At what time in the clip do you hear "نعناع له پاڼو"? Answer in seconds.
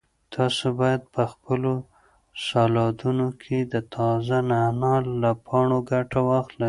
4.51-5.79